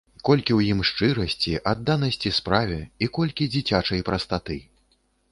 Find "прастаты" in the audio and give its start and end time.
4.09-4.57